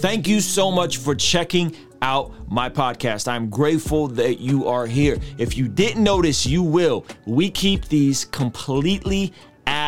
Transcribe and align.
Thank 0.00 0.28
you 0.28 0.40
so 0.40 0.70
much 0.70 0.98
for 0.98 1.16
checking 1.16 1.74
out 2.02 2.32
my 2.48 2.70
podcast. 2.70 3.26
I'm 3.26 3.50
grateful 3.50 4.06
that 4.06 4.38
you 4.38 4.68
are 4.68 4.86
here. 4.86 5.18
If 5.38 5.56
you 5.56 5.66
didn't 5.66 6.04
notice, 6.04 6.46
you 6.46 6.62
will. 6.62 7.04
We 7.26 7.50
keep 7.50 7.86
these 7.88 8.24
completely 8.26 9.32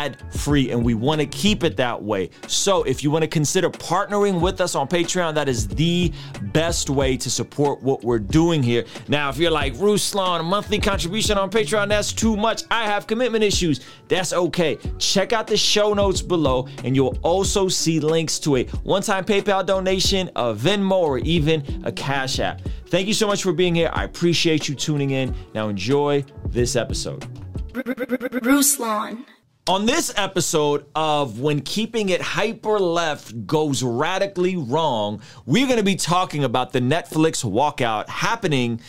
ad 0.00 0.16
free 0.32 0.70
and 0.70 0.84
we 0.84 0.94
want 0.94 1.20
to 1.20 1.26
keep 1.26 1.64
it 1.64 1.76
that 1.76 2.02
way. 2.02 2.30
So 2.46 2.82
if 2.84 3.02
you 3.02 3.10
want 3.10 3.22
to 3.22 3.28
consider 3.28 3.70
partnering 3.70 4.40
with 4.40 4.60
us 4.60 4.74
on 4.74 4.88
Patreon, 4.88 5.34
that 5.34 5.48
is 5.48 5.68
the 5.68 6.12
best 6.52 6.90
way 6.90 7.16
to 7.16 7.30
support 7.30 7.82
what 7.82 8.02
we're 8.02 8.18
doing 8.18 8.62
here. 8.62 8.84
Now, 9.08 9.28
if 9.28 9.36
you're 9.36 9.50
like 9.50 9.74
Ruslan, 9.74 10.40
a 10.40 10.42
monthly 10.42 10.78
contribution 10.78 11.38
on 11.38 11.50
Patreon, 11.50 11.88
that's 11.88 12.12
too 12.12 12.36
much. 12.36 12.64
I 12.70 12.84
have 12.84 13.06
commitment 13.06 13.44
issues. 13.44 13.80
That's 14.08 14.32
okay. 14.32 14.78
Check 14.98 15.32
out 15.32 15.46
the 15.46 15.56
show 15.56 15.94
notes 15.94 16.22
below 16.22 16.68
and 16.84 16.96
you'll 16.96 17.18
also 17.22 17.68
see 17.68 18.00
links 18.00 18.38
to 18.40 18.56
a 18.56 18.64
one-time 18.84 19.24
PayPal 19.24 19.64
donation, 19.64 20.28
a 20.36 20.54
Venmo, 20.54 21.00
or 21.00 21.18
even 21.18 21.82
a 21.84 21.92
Cash 21.92 22.40
App. 22.40 22.60
Thank 22.86 23.06
you 23.06 23.14
so 23.14 23.26
much 23.26 23.42
for 23.42 23.52
being 23.52 23.74
here. 23.74 23.90
I 23.92 24.04
appreciate 24.04 24.68
you 24.68 24.74
tuning 24.74 25.10
in. 25.10 25.34
Now 25.54 25.68
enjoy 25.68 26.24
this 26.46 26.74
episode. 26.76 27.26
Ruslan. 27.72 29.24
On 29.70 29.86
this 29.86 30.12
episode 30.16 30.84
of 30.96 31.38
When 31.38 31.60
Keeping 31.60 32.08
It 32.08 32.20
Hyper 32.20 32.80
Left 32.80 33.46
Goes 33.46 33.84
Radically 33.84 34.56
Wrong, 34.56 35.22
we're 35.46 35.66
going 35.66 35.78
to 35.78 35.84
be 35.84 35.94
talking 35.94 36.42
about 36.42 36.72
the 36.72 36.80
Netflix 36.80 37.44
walkout 37.44 38.08
happening 38.08 38.80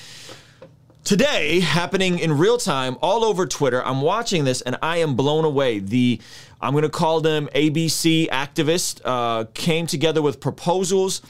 today, 1.03 1.59
happening 1.59 2.17
in 2.17 2.35
real 2.35 2.57
time 2.57 2.97
all 2.99 3.23
over 3.23 3.45
Twitter. 3.45 3.85
I'm 3.85 4.01
watching 4.01 4.43
this 4.43 4.61
and 4.61 4.75
I 4.81 4.97
am 4.97 5.15
blown 5.15 5.45
away. 5.45 5.77
The 5.77 6.19
I'm 6.61 6.73
going 6.73 6.83
to 6.83 6.89
call 6.89 7.21
them 7.21 7.49
ABC 7.55 8.29
activists, 8.29 9.01
uh, 9.03 9.45
came 9.53 9.87
together 9.87 10.21
with 10.21 10.39
proposals 10.39 11.21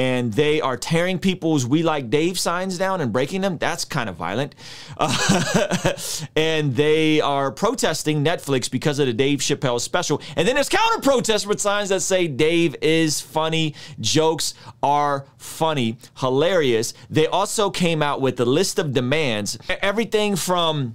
and 0.00 0.32
they 0.32 0.62
are 0.62 0.78
tearing 0.78 1.18
people's 1.18 1.66
We 1.66 1.82
Like 1.82 2.08
Dave 2.08 2.38
signs 2.38 2.78
down 2.78 3.02
and 3.02 3.12
breaking 3.12 3.42
them. 3.42 3.58
That's 3.58 3.84
kind 3.84 4.08
of 4.08 4.16
violent. 4.16 4.54
Uh, 4.96 5.92
and 6.36 6.74
they 6.74 7.20
are 7.20 7.50
protesting 7.50 8.24
Netflix 8.24 8.70
because 8.70 8.98
of 8.98 9.06
the 9.06 9.12
Dave 9.12 9.40
Chappelle 9.40 9.78
special. 9.78 10.22
And 10.36 10.48
then 10.48 10.54
there's 10.54 10.70
counter 10.70 11.02
protests 11.02 11.46
with 11.46 11.60
signs 11.60 11.90
that 11.90 12.00
say 12.00 12.28
Dave 12.28 12.76
is 12.80 13.20
funny, 13.20 13.74
jokes 14.00 14.54
are 14.82 15.26
funny, 15.36 15.98
hilarious. 16.16 16.94
They 17.10 17.26
also 17.26 17.68
came 17.68 18.02
out 18.02 18.22
with 18.22 18.40
a 18.40 18.46
list 18.46 18.78
of 18.78 18.94
demands, 18.94 19.58
everything 19.82 20.34
from 20.34 20.94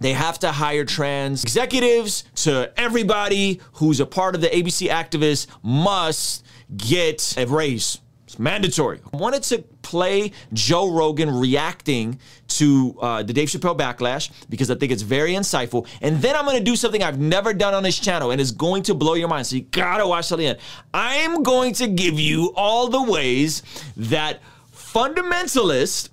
they 0.00 0.12
have 0.12 0.38
to 0.40 0.52
hire 0.52 0.84
trans 0.84 1.42
executives 1.42 2.24
to 2.36 2.72
everybody 2.76 3.60
who's 3.74 4.00
a 4.00 4.06
part 4.06 4.34
of 4.34 4.40
the 4.40 4.48
ABC 4.48 4.88
activists 4.88 5.46
must 5.62 6.44
get 6.76 7.34
a 7.38 7.46
raise. 7.46 7.98
It's 8.26 8.38
mandatory. 8.38 9.00
I 9.12 9.16
wanted 9.16 9.42
to 9.44 9.58
play 9.82 10.32
Joe 10.52 10.90
Rogan 10.90 11.30
reacting 11.30 12.18
to 12.48 12.96
uh, 13.00 13.22
the 13.22 13.32
Dave 13.32 13.48
Chappelle 13.48 13.78
backlash 13.78 14.30
because 14.48 14.70
I 14.70 14.74
think 14.74 14.90
it's 14.90 15.02
very 15.02 15.32
insightful. 15.34 15.86
And 16.00 16.20
then 16.20 16.34
I'm 16.34 16.44
going 16.44 16.58
to 16.58 16.64
do 16.64 16.74
something 16.74 17.02
I've 17.02 17.20
never 17.20 17.54
done 17.54 17.74
on 17.74 17.82
this 17.82 17.98
channel 17.98 18.32
and 18.32 18.40
it's 18.40 18.50
going 18.50 18.82
to 18.84 18.94
blow 18.94 19.14
your 19.14 19.28
mind. 19.28 19.46
So 19.46 19.56
you 19.56 19.62
got 19.62 19.98
to 19.98 20.06
watch 20.06 20.28
till 20.28 20.38
the 20.38 20.46
end. 20.46 20.58
I 20.92 21.16
am 21.16 21.42
going 21.42 21.74
to 21.74 21.86
give 21.86 22.18
you 22.18 22.52
all 22.56 22.88
the 22.88 23.02
ways 23.02 23.62
that 23.96 24.40
fundamentalists 24.74 26.08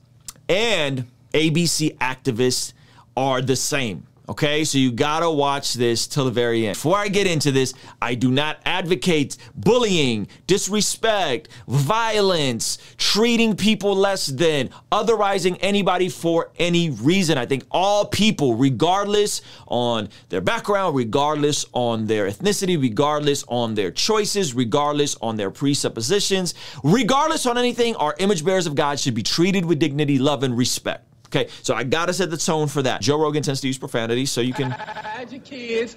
and 0.48 1.08
ABC 1.34 1.98
activists 1.98 2.74
are 3.16 3.42
the 3.42 3.56
same. 3.56 4.08
Okay, 4.32 4.64
so 4.64 4.78
you 4.78 4.94
gotta 4.94 5.30
watch 5.30 5.74
this 5.74 6.08
till 6.08 6.24
the 6.24 6.32
very 6.32 6.66
end. 6.66 6.76
Before 6.76 6.96
I 6.96 7.10
get 7.10 7.28
into 7.28 7.52
this, 7.52 7.74
I 8.02 8.16
do 8.16 8.32
not 8.32 8.60
advocate 8.64 9.36
bullying, 9.56 10.30
disrespect, 10.48 11.50
violence, 11.68 12.78
treating 12.98 13.58
people 13.58 13.94
less 13.94 14.28
than, 14.28 14.70
otherizing 14.90 15.58
anybody 15.60 16.08
for 16.08 16.52
any 16.58 16.92
reason. 16.92 17.38
I 17.38 17.46
think 17.46 17.66
all 17.72 18.06
people, 18.06 18.56
regardless 18.56 19.42
on 19.68 20.08
their 20.30 20.40
background, 20.40 20.96
regardless 20.96 21.66
on 21.74 22.08
their 22.08 22.30
ethnicity, 22.30 22.82
regardless 22.82 23.44
on 23.50 23.76
their 23.76 23.92
choices, 23.92 24.54
regardless 24.54 25.16
on 25.16 25.36
their 25.36 25.52
presuppositions, 25.52 26.54
regardless 26.86 27.46
on 27.46 27.58
anything, 27.58 27.98
are 27.98 28.16
image 28.20 28.46
bearers 28.46 28.66
of 28.66 28.76
God 28.76 28.98
should 28.98 29.16
be 29.16 29.24
treated 29.24 29.66
with 29.66 29.78
dignity, 29.78 30.20
love, 30.20 30.44
and 30.44 30.58
respect. 30.58 31.11
Okay, 31.34 31.50
so 31.62 31.74
I 31.74 31.86
gotta 31.86 32.12
set 32.12 32.30
the 32.30 32.36
tone 32.36 32.68
for 32.68 32.82
that. 32.82 33.00
Joe 33.00 33.18
Rogan 33.18 33.42
tends 33.42 33.62
to 33.62 33.68
use 33.68 33.78
profanity, 33.78 34.26
so 34.26 34.42
you 34.42 34.54
can. 34.54 34.72
Had 34.72 35.32
your 35.32 35.40
kids, 35.42 35.96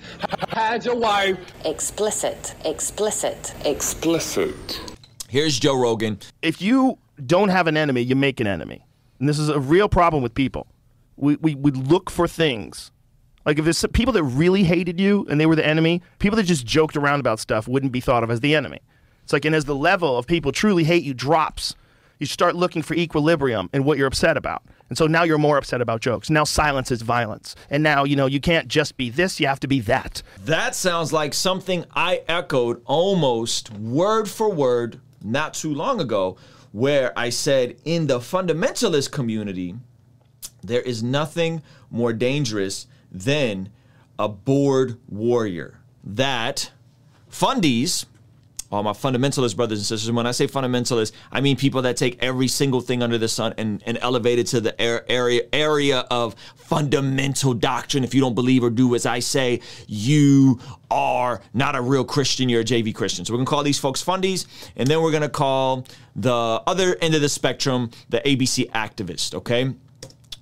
had 0.50 0.84
your 0.84 0.94
wife. 0.94 1.36
Explicit. 1.64 2.54
Explicit. 2.64 3.52
Explicit. 3.64 4.80
Here's 5.28 5.58
Joe 5.58 5.76
Rogan. 5.76 6.20
if 6.40 6.62
you 6.62 6.98
don't 7.26 7.48
have 7.48 7.66
an 7.66 7.76
enemy, 7.76 8.02
you 8.02 8.14
make 8.14 8.38
an 8.38 8.46
enemy. 8.46 8.86
And 9.18 9.28
this 9.28 9.40
is 9.40 9.48
a 9.48 9.58
real 9.58 9.88
problem 9.88 10.22
with 10.22 10.34
people. 10.34 10.68
We, 11.16 11.34
we, 11.36 11.56
we 11.56 11.72
look 11.72 12.10
for 12.10 12.28
things. 12.28 12.92
Like 13.44 13.58
if 13.58 13.64
there's 13.64 13.78
some 13.78 13.90
people 13.90 14.12
that 14.12 14.22
really 14.22 14.62
hated 14.62 15.00
you 15.00 15.26
and 15.28 15.40
they 15.40 15.46
were 15.46 15.56
the 15.56 15.66
enemy, 15.66 16.00
people 16.20 16.36
that 16.36 16.44
just 16.44 16.64
joked 16.64 16.96
around 16.96 17.18
about 17.18 17.40
stuff 17.40 17.66
wouldn't 17.66 17.92
be 17.92 18.00
thought 18.00 18.22
of 18.22 18.30
as 18.30 18.40
the 18.40 18.54
enemy. 18.54 18.78
It's 19.24 19.32
like, 19.32 19.44
and 19.44 19.54
as 19.54 19.64
the 19.64 19.74
level 19.74 20.16
of 20.16 20.28
people 20.28 20.52
truly 20.52 20.84
hate 20.84 21.02
you 21.02 21.14
drops, 21.14 21.74
you 22.20 22.26
start 22.26 22.54
looking 22.54 22.82
for 22.82 22.94
equilibrium 22.94 23.68
in 23.72 23.82
what 23.82 23.98
you're 23.98 24.06
upset 24.06 24.36
about. 24.36 24.62
And 24.94 24.98
so 24.98 25.08
now 25.08 25.24
you're 25.24 25.38
more 25.38 25.58
upset 25.58 25.80
about 25.80 26.02
jokes. 26.02 26.30
Now 26.30 26.44
silence 26.44 26.92
is 26.92 27.02
violence. 27.02 27.56
And 27.68 27.82
now, 27.82 28.04
you 28.04 28.14
know, 28.14 28.26
you 28.26 28.38
can't 28.38 28.68
just 28.68 28.96
be 28.96 29.10
this, 29.10 29.40
you 29.40 29.48
have 29.48 29.58
to 29.58 29.66
be 29.66 29.80
that. 29.80 30.22
That 30.44 30.76
sounds 30.76 31.12
like 31.12 31.34
something 31.34 31.84
I 31.96 32.22
echoed 32.28 32.80
almost 32.84 33.72
word 33.72 34.30
for 34.30 34.48
word 34.48 35.00
not 35.20 35.54
too 35.54 35.74
long 35.74 36.00
ago, 36.00 36.36
where 36.70 37.12
I 37.18 37.30
said 37.30 37.74
in 37.84 38.06
the 38.06 38.20
fundamentalist 38.20 39.10
community, 39.10 39.74
there 40.62 40.82
is 40.82 41.02
nothing 41.02 41.64
more 41.90 42.12
dangerous 42.12 42.86
than 43.10 43.70
a 44.16 44.28
bored 44.28 45.00
warrior. 45.08 45.80
That 46.04 46.70
fundies, 47.28 48.06
all 48.74 48.82
my 48.82 48.92
fundamentalist 48.92 49.56
brothers 49.56 49.78
and 49.78 49.86
sisters, 49.86 50.08
and 50.08 50.16
when 50.16 50.26
I 50.26 50.32
say 50.32 50.46
fundamentalist, 50.46 51.12
I 51.30 51.40
mean 51.40 51.56
people 51.56 51.82
that 51.82 51.96
take 51.96 52.22
every 52.22 52.48
single 52.48 52.80
thing 52.80 53.02
under 53.02 53.18
the 53.18 53.28
sun 53.28 53.54
and, 53.56 53.82
and 53.86 53.98
elevate 54.00 54.38
it 54.38 54.46
to 54.48 54.60
the 54.60 54.72
ar- 54.84 55.04
area 55.08 55.42
area 55.52 56.00
of 56.10 56.34
fundamental 56.56 57.54
doctrine. 57.54 58.04
If 58.04 58.14
you 58.14 58.20
don't 58.20 58.34
believe 58.34 58.64
or 58.64 58.70
do 58.70 58.94
as 58.94 59.06
I 59.06 59.20
say, 59.20 59.60
you 59.86 60.60
are 60.90 61.40
not 61.52 61.76
a 61.76 61.80
real 61.80 62.04
Christian, 62.04 62.48
you're 62.48 62.62
a 62.62 62.64
JV 62.64 62.94
Christian. 62.94 63.24
So 63.24 63.32
we're 63.32 63.38
gonna 63.38 63.46
call 63.46 63.62
these 63.62 63.78
folks 63.78 64.02
fundies, 64.02 64.46
and 64.76 64.88
then 64.88 65.00
we're 65.02 65.12
gonna 65.12 65.28
call 65.28 65.86
the 66.16 66.32
other 66.66 66.96
end 67.00 67.14
of 67.14 67.20
the 67.20 67.28
spectrum 67.28 67.90
the 68.08 68.20
ABC 68.20 68.70
activist, 68.70 69.34
okay? 69.34 69.72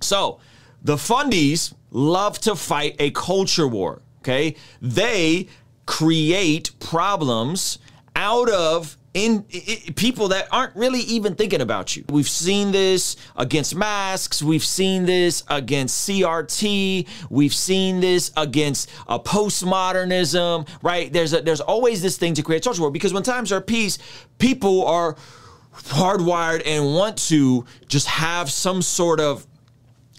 So 0.01 0.39
the 0.83 0.95
fundies 0.95 1.73
love 1.91 2.39
to 2.39 2.55
fight 2.55 2.95
a 2.99 3.11
culture 3.11 3.67
war. 3.67 4.01
Okay, 4.19 4.55
they 4.81 5.47
create 5.85 6.71
problems 6.79 7.77
out 8.15 8.49
of 8.49 8.97
in, 9.13 9.43
people 9.95 10.29
that 10.29 10.47
aren't 10.51 10.75
really 10.75 11.01
even 11.01 11.35
thinking 11.35 11.61
about 11.61 11.95
you. 11.95 12.03
We've 12.09 12.27
seen 12.27 12.71
this 12.71 13.15
against 13.35 13.75
masks. 13.75 14.41
We've 14.41 14.63
seen 14.63 15.05
this 15.05 15.43
against 15.49 16.07
CRT. 16.07 17.07
We've 17.29 17.53
seen 17.53 17.99
this 17.99 18.31
against 18.35 18.89
uh, 19.07 19.19
postmodernism. 19.19 20.67
Right? 20.81 21.11
There's 21.13 21.33
a, 21.33 21.41
there's 21.41 21.61
always 21.61 22.01
this 22.01 22.17
thing 22.17 22.33
to 22.35 22.43
create 22.43 22.63
culture 22.63 22.81
war 22.81 22.91
because 22.91 23.13
when 23.13 23.23
times 23.23 23.51
are 23.51 23.61
peace, 23.61 23.99
people 24.39 24.85
are 24.85 25.15
hardwired 25.73 26.63
and 26.65 26.93
want 26.93 27.17
to 27.17 27.65
just 27.87 28.07
have 28.07 28.51
some 28.51 28.81
sort 28.81 29.19
of 29.19 29.45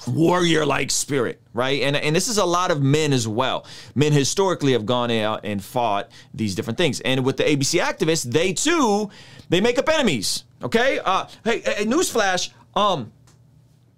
warrior 0.07 0.65
like 0.67 0.91
spirit, 0.91 1.41
right? 1.53 1.83
And 1.83 1.97
and 1.97 2.15
this 2.15 2.29
is 2.29 2.39
a 2.39 2.45
lot 2.45 2.71
of 2.71 2.83
men 2.83 3.13
as 3.13 3.27
well. 3.29 3.67
Men 3.95 4.13
historically 4.13 4.73
have 4.73 4.87
gone 4.87 5.11
out 5.11 5.41
and 5.45 5.63
fought 5.63 6.11
these 6.33 6.55
different 6.55 6.77
things. 6.79 7.01
And 7.01 7.25
with 7.25 7.37
the 7.37 7.45
ABC 7.45 7.81
activists, 7.81 8.25
they 8.25 8.53
too 8.53 9.11
they 9.49 9.61
make 9.61 9.79
up 9.79 9.89
enemies. 9.89 10.45
Okay? 10.63 10.99
Uh 11.05 11.27
hey, 11.45 11.61
hey 11.61 11.85
newsflash, 11.85 12.51
um 12.75 13.13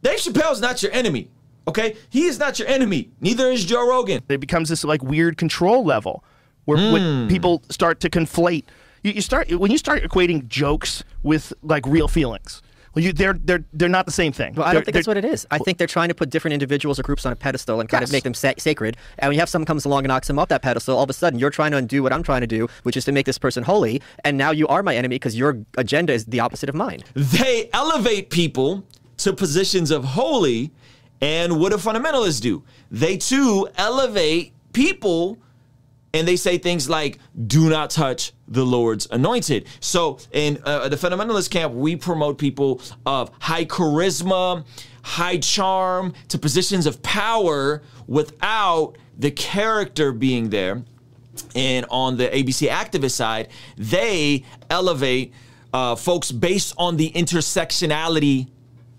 Dave 0.02 0.18
Chappelle's 0.18 0.60
not 0.60 0.82
your 0.82 0.92
enemy. 0.92 1.30
Okay? 1.68 1.96
He 2.10 2.24
is 2.26 2.38
not 2.38 2.58
your 2.58 2.68
enemy. 2.68 3.10
Neither 3.20 3.50
is 3.50 3.64
Joe 3.64 3.88
Rogan. 3.88 4.22
It 4.28 4.38
becomes 4.38 4.68
this 4.68 4.84
like 4.84 5.02
weird 5.02 5.36
control 5.36 5.84
level 5.84 6.24
where 6.64 6.92
when 6.92 7.28
people 7.28 7.62
start 7.70 8.00
to 8.00 8.10
conflate. 8.10 8.64
You, 9.02 9.12
you 9.12 9.20
start 9.22 9.50
when 9.50 9.70
you 9.70 9.78
start 9.78 10.02
equating 10.02 10.46
jokes 10.48 11.04
with 11.22 11.52
like 11.62 11.86
real 11.86 12.08
feelings. 12.08 12.62
Well, 12.96 13.04
you, 13.04 13.12
they're 13.12 13.34
they're 13.34 13.62
they're 13.74 13.90
not 13.90 14.06
the 14.06 14.12
same 14.12 14.32
thing. 14.32 14.54
Well, 14.54 14.64
I 14.64 14.68
They're- 14.70 14.74
don't 14.80 14.84
think 14.86 14.94
that's 14.94 15.06
what 15.06 15.18
it 15.18 15.24
is. 15.26 15.46
I 15.50 15.58
think 15.58 15.76
they're 15.76 15.86
trying 15.86 16.08
to 16.08 16.14
put 16.14 16.30
different 16.30 16.54
individuals 16.54 16.98
or 16.98 17.02
groups 17.02 17.26
on 17.26 17.32
a 17.32 17.36
pedestal 17.36 17.78
and 17.80 17.88
kind 17.90 18.00
Yes. 18.00 18.08
of 18.08 18.12
make 18.14 18.24
them 18.24 18.32
sa- 18.32 18.54
sacred. 18.56 18.96
And 19.18 19.28
when 19.28 19.34
you 19.34 19.40
have 19.40 19.50
someone 19.50 19.66
comes 19.66 19.84
along 19.84 20.04
and 20.04 20.08
knocks 20.08 20.28
them 20.28 20.38
off 20.38 20.48
that 20.48 20.62
pedestal, 20.62 20.96
all 20.96 21.04
of 21.04 21.10
a 21.10 21.12
sudden 21.12 21.38
you're 21.38 21.50
trying 21.50 21.72
to 21.72 21.76
undo 21.76 22.02
what 22.02 22.12
I'm 22.14 22.22
trying 22.22 22.40
to 22.40 22.46
do, 22.46 22.68
which 22.84 22.96
is 22.96 23.04
to 23.04 23.12
make 23.12 23.26
this 23.26 23.36
person 23.36 23.64
holy. 23.64 24.00
And 24.24 24.38
now 24.38 24.50
you 24.50 24.66
are 24.68 24.82
my 24.82 24.96
enemy 24.96 25.16
because 25.16 25.36
your 25.36 25.58
agenda 25.76 26.14
is 26.14 26.24
the 26.24 26.40
opposite 26.40 26.70
of 26.70 26.74
mine. 26.74 27.04
they 27.14 27.68
elevate 27.74 28.30
people 28.30 28.82
to 29.18 29.34
positions 29.34 29.90
of 29.90 30.02
holy. 30.04 30.70
And 31.20 31.60
what 31.60 31.72
do 31.72 31.76
fundamentalists 31.78 32.40
do? 32.40 32.62
They 32.90 33.18
too 33.18 33.68
elevate 33.76 34.54
people 34.72 35.36
and 36.16 36.26
they 36.26 36.36
say 36.36 36.56
things 36.56 36.88
like, 36.88 37.18
do 37.46 37.68
not 37.68 37.90
touch 37.90 38.32
the 38.48 38.64
Lord's 38.64 39.06
anointed. 39.10 39.66
So 39.80 40.18
in 40.32 40.58
uh, 40.64 40.88
the 40.88 40.96
fundamentalist 40.96 41.50
camp, 41.50 41.74
we 41.74 41.94
promote 41.94 42.38
people 42.38 42.80
of 43.04 43.30
high 43.38 43.66
charisma, 43.66 44.64
high 45.02 45.36
charm 45.36 46.14
to 46.28 46.38
positions 46.38 46.86
of 46.86 47.02
power 47.02 47.82
without 48.06 48.96
the 49.18 49.30
character 49.30 50.12
being 50.12 50.48
there. 50.48 50.82
And 51.54 51.84
on 51.90 52.16
the 52.16 52.28
ABC 52.28 52.68
activist 52.68 53.12
side, 53.12 53.48
they 53.76 54.44
elevate 54.70 55.34
uh, 55.74 55.96
folks 55.96 56.32
based 56.32 56.72
on 56.78 56.96
the 56.96 57.10
intersectionality 57.10 58.48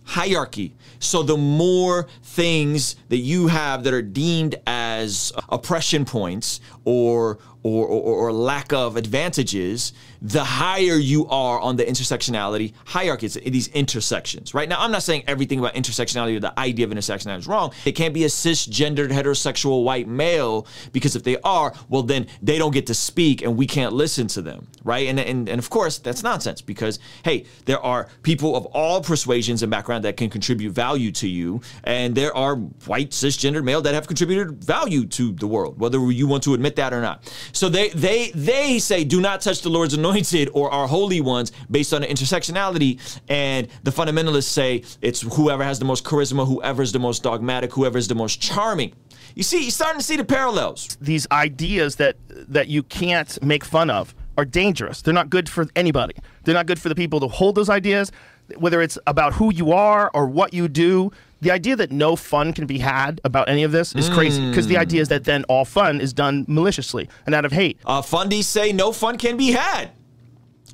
hierarchy. 0.08 0.74
So 1.00 1.22
the 1.22 1.38
more 1.38 2.08
things 2.24 2.96
that 3.10 3.18
you 3.18 3.48
have 3.48 3.84
that 3.84 3.94
are 3.94 4.02
deemed 4.02 4.56
as 4.66 5.34
oppression 5.50 6.06
points 6.06 6.62
or 6.86 7.40
or, 7.64 7.86
or, 7.86 8.28
or 8.28 8.32
lack 8.32 8.72
of 8.74 8.96
advantages, 8.98 9.94
the 10.22 10.44
higher 10.44 10.96
you 10.96 11.28
are 11.28 11.60
on 11.60 11.76
the 11.76 11.84
intersectionality 11.84 12.74
hierarchy. 12.86 13.26
It's 13.26 13.36
these 13.36 13.68
intersections, 13.70 14.54
right? 14.54 14.68
Now, 14.68 14.78
I'm 14.80 14.92
not 14.92 15.04
saying 15.04 15.24
everything 15.28 15.60
about 15.60 15.76
intersectionality 15.76 16.38
or 16.38 16.40
the 16.40 16.58
idea 16.60 16.86
of 16.86 16.92
intersectionality 16.92 17.40
is 17.40 17.48
wrong. 17.48 17.74
It 17.86 17.94
can't 17.94 18.14
be 18.14 18.24
a 18.24 18.28
cisgendered 18.28 19.10
heterosexual 19.10 19.84
white 19.84 20.08
male 20.08 20.68
because 20.92 21.16
if 21.16 21.24
they 21.24 21.38
are, 21.44 21.74
well, 21.90 22.04
then 22.04 22.28
they 22.42 22.58
don't 22.58 22.74
get 22.74 22.88
to 22.88 22.94
speak 22.94 23.42
and 23.42 23.58
we 23.58 23.68
can't 23.68 23.94
listen 23.94 24.28
to 24.28 24.42
them, 24.42 24.68
right? 24.84 25.08
And, 25.08 25.20
and, 25.20 25.50
and 25.50 25.60
of 25.60 25.70
course, 25.70 26.00
that's 26.00 26.24
nonsense 26.24 26.62
because, 26.62 27.00
hey, 27.24 27.46
there 27.66 27.80
are 27.80 28.10
people 28.24 28.56
of 28.56 28.66
all 28.68 29.02
persuasions 29.02 29.64
and 29.64 29.70
background 29.70 30.04
that 30.06 30.18
can 30.18 30.30
contribute 30.30 30.72
value 30.72 31.12
to 31.14 31.28
you, 31.28 31.62
and 31.84 32.16
there 32.16 32.36
are 32.36 32.56
white 32.56 33.12
cisgendered 33.12 33.64
male 33.64 33.82
that 33.82 33.94
have 33.94 34.08
contributed 34.08 34.64
value 34.64 35.06
to 35.06 35.34
the 35.34 35.48
world, 35.48 35.80
whether 35.80 36.00
you 36.12 36.28
want 36.28 36.44
to 36.44 36.54
admit 36.54 36.76
that 36.76 36.94
or 36.94 37.02
not. 37.02 37.24
So 37.52 37.70
they 37.70 37.90
they 37.90 38.32
they 38.32 38.80
say 38.80 39.04
do 39.04 39.22
not 39.22 39.42
touch 39.42 39.62
the 39.62 39.70
Lord's 39.70 39.94
anointed 39.94 40.50
or 40.54 40.72
our 40.72 40.88
holy 40.88 41.22
ones 41.22 41.52
based 41.70 41.94
on 41.94 42.04
intersectionality, 42.04 43.00
and 43.28 43.68
the 43.84 43.92
fundamentalists 43.92 44.44
say 44.44 44.84
it's 45.02 45.22
whoever 45.22 45.64
has 45.64 45.80
the 45.80 45.86
most 45.86 46.04
charisma, 46.04 46.48
whoever 46.48 46.82
is 46.82 46.92
the 46.92 47.00
most 47.00 47.24
dogmatic, 47.24 47.72
whoever 47.74 47.98
is 47.98 48.08
the 48.08 48.16
most 48.16 48.42
charming. 48.42 48.94
You 49.36 49.44
see, 49.44 49.62
you're 49.62 49.72
starting 49.72 50.00
to 50.00 50.06
see 50.06 50.18
the 50.18 50.26
parallels. 50.26 50.98
These 51.00 51.28
ideas 51.32 51.98
that 51.98 52.16
that 52.30 52.68
you 52.68 52.84
can't 52.84 53.42
make 53.44 53.64
fun 53.64 53.90
of 53.90 54.16
are 54.38 54.46
dangerous. 54.46 55.02
They're 55.02 55.14
not 55.14 55.30
good 55.30 55.50
for 55.50 55.68
anybody. 55.76 56.16
They're 56.44 56.54
not 56.54 56.68
good 56.68 56.80
for 56.80 56.90
the 56.90 56.96
people 56.96 57.20
to 57.20 57.28
hold 57.28 57.56
those 57.56 57.70
ideas, 57.70 58.12
whether 58.58 58.82
it's 58.82 58.98
about 59.08 59.34
who 59.34 59.52
you 59.54 59.72
are 59.74 60.12
or 60.14 60.28
what 60.28 60.54
you 60.54 60.68
do. 60.68 61.12
The 61.42 61.52
idea 61.52 61.76
that 61.76 61.92
no 61.92 62.16
fun 62.16 62.54
can 62.54 62.66
be 62.66 62.80
had 62.80 63.22
about 63.24 63.48
any 63.48 63.64
of 63.64 63.72
this 63.72 63.94
is 63.94 64.10
crazy 64.10 64.48
because 64.50 64.68
the 64.68 64.78
idea 64.78 65.02
is 65.02 65.10
that 65.10 65.24
then 65.24 65.44
all 65.46 65.66
fun 65.66 66.02
is 66.02 66.12
done 66.14 66.46
maliciously 66.48 67.10
and 67.26 67.36
out 67.36 67.46
of 67.46 67.52
hate. 67.52 67.80
Uh, 67.86 68.02
fundies 68.02 68.46
say 68.46 68.74
no 68.74 68.92
fun 68.92 69.18
can 69.18 69.38
be 69.38 69.52
had. 69.52 69.92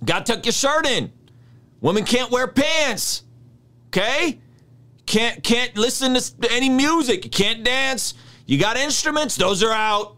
Got 0.06 0.26
to 0.26 0.36
tuck 0.36 0.46
your 0.46 0.54
shirt 0.54 0.86
in. 0.86 1.12
Women 1.82 2.06
can't 2.06 2.32
wear 2.32 2.48
pants. 2.48 3.24
Okay? 3.88 4.40
Can't 5.06 5.44
can't 5.44 5.76
listen 5.78 6.14
to 6.14 6.52
any 6.52 6.70
music. 6.70 7.26
You 7.26 7.32
can't 7.32 7.64
dance. 7.64 8.14
You 8.46 8.58
got 8.58 8.78
instruments, 8.78 9.36
those 9.36 9.64
are 9.64 9.72
out. 9.72 10.16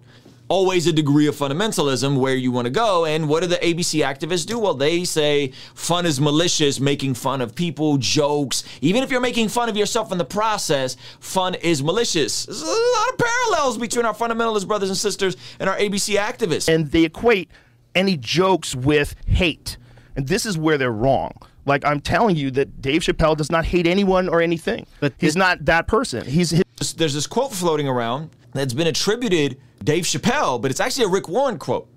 Always 0.47 0.85
a 0.85 0.93
degree 0.93 1.25
of 1.25 1.35
fundamentalism 1.35 2.19
where 2.19 2.35
you 2.35 2.51
want 2.51 2.65
to 2.65 2.69
go. 2.71 3.03
And 3.05 3.27
what 3.27 3.41
do 3.41 3.47
the 3.47 3.55
ABC 3.55 4.05
activists 4.05 4.45
do? 4.45 4.59
Well, 4.59 4.75
they 4.75 5.03
say 5.03 5.53
fun 5.73 6.05
is 6.05 6.21
malicious, 6.21 6.79
making 6.79 7.15
fun 7.15 7.41
of 7.41 7.55
people, 7.55 7.97
jokes. 7.97 8.63
Even 8.81 9.01
if 9.01 9.09
you're 9.09 9.21
making 9.21 9.49
fun 9.49 9.69
of 9.69 9.75
yourself 9.77 10.11
in 10.11 10.19
the 10.19 10.25
process, 10.25 10.97
fun 11.19 11.55
is 11.55 11.81
malicious. 11.81 12.45
There's 12.45 12.61
a 12.61 12.65
lot 12.65 13.09
of 13.13 13.17
parallels 13.17 13.79
between 13.79 14.05
our 14.05 14.13
fundamentalist 14.13 14.67
brothers 14.67 14.89
and 14.89 14.97
sisters 14.97 15.35
and 15.59 15.67
our 15.67 15.77
ABC 15.77 16.15
activists. 16.15 16.71
and 16.71 16.91
they 16.91 17.05
equate 17.05 17.49
any 17.95 18.15
jokes 18.15 18.75
with 18.75 19.15
hate. 19.25 19.77
And 20.15 20.27
this 20.27 20.45
is 20.45 20.59
where 20.59 20.77
they're 20.77 20.91
wrong. 20.91 21.31
Like 21.65 21.83
I'm 21.83 21.99
telling 21.99 22.35
you 22.35 22.51
that 22.51 22.83
Dave 22.83 23.01
Chappelle 23.01 23.35
does 23.35 23.51
not 23.51 23.65
hate 23.65 23.87
anyone 23.87 24.29
or 24.29 24.41
anything. 24.41 24.85
But 24.99 25.13
he's 25.17 25.35
it- 25.35 25.39
not 25.39 25.65
that 25.65 25.87
person. 25.87 26.23
He's 26.25 26.51
his, 26.51 26.93
there's 26.93 27.15
this 27.15 27.25
quote 27.25 27.51
floating 27.51 27.87
around 27.87 28.29
that's 28.55 28.73
been 28.73 28.87
attributed 28.87 29.57
Dave 29.83 30.05
Chappelle, 30.05 30.61
but 30.61 30.71
it's 30.71 30.79
actually 30.79 31.05
a 31.05 31.09
Rick 31.09 31.29
Warren 31.29 31.59
quote. 31.59 31.87